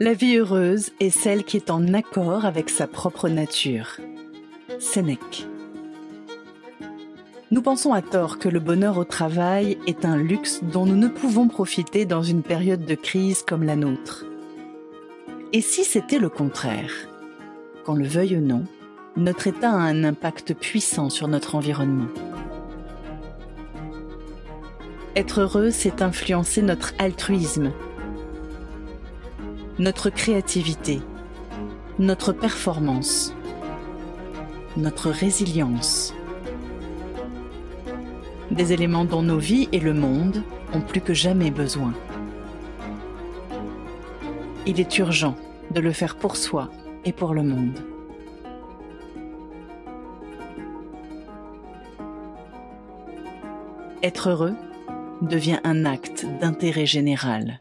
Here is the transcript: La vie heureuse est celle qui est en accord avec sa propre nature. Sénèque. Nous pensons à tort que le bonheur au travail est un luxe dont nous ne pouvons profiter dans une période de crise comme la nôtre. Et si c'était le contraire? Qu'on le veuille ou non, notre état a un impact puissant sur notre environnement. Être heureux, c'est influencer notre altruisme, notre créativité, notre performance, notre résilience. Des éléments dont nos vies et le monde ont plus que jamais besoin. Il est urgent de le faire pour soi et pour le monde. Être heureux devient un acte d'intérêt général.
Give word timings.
La 0.00 0.14
vie 0.14 0.36
heureuse 0.36 0.90
est 1.00 1.10
celle 1.10 1.44
qui 1.44 1.56
est 1.56 1.70
en 1.70 1.92
accord 1.92 2.44
avec 2.44 2.70
sa 2.70 2.86
propre 2.86 3.28
nature. 3.28 3.96
Sénèque. 4.78 5.46
Nous 7.50 7.62
pensons 7.62 7.92
à 7.92 8.02
tort 8.02 8.38
que 8.38 8.48
le 8.48 8.60
bonheur 8.60 8.98
au 8.98 9.04
travail 9.04 9.78
est 9.86 10.04
un 10.04 10.16
luxe 10.16 10.60
dont 10.62 10.86
nous 10.86 10.96
ne 10.96 11.08
pouvons 11.08 11.48
profiter 11.48 12.04
dans 12.04 12.22
une 12.22 12.42
période 12.42 12.84
de 12.84 12.94
crise 12.94 13.42
comme 13.42 13.64
la 13.64 13.74
nôtre. 13.74 14.24
Et 15.52 15.62
si 15.62 15.82
c'était 15.82 16.18
le 16.18 16.28
contraire? 16.28 16.92
Qu'on 17.84 17.94
le 17.94 18.06
veuille 18.06 18.36
ou 18.36 18.40
non, 18.40 18.64
notre 19.16 19.46
état 19.46 19.70
a 19.70 19.78
un 19.78 20.04
impact 20.04 20.54
puissant 20.54 21.10
sur 21.10 21.26
notre 21.26 21.54
environnement. 21.54 22.08
Être 25.16 25.40
heureux, 25.40 25.70
c'est 25.70 26.02
influencer 26.02 26.62
notre 26.62 26.92
altruisme, 26.98 27.72
notre 29.78 30.10
créativité, 30.10 31.00
notre 32.00 32.32
performance, 32.32 33.32
notre 34.76 35.08
résilience. 35.10 36.14
Des 38.50 38.72
éléments 38.72 39.04
dont 39.04 39.22
nos 39.22 39.38
vies 39.38 39.68
et 39.70 39.78
le 39.78 39.94
monde 39.94 40.42
ont 40.74 40.80
plus 40.80 41.00
que 41.00 41.14
jamais 41.14 41.52
besoin. 41.52 41.94
Il 44.66 44.80
est 44.80 44.98
urgent 44.98 45.36
de 45.70 45.80
le 45.80 45.92
faire 45.92 46.16
pour 46.16 46.36
soi 46.36 46.70
et 47.04 47.12
pour 47.12 47.32
le 47.32 47.44
monde. 47.44 47.78
Être 54.02 54.30
heureux 54.30 54.56
devient 55.22 55.60
un 55.62 55.84
acte 55.84 56.26
d'intérêt 56.40 56.86
général. 56.86 57.60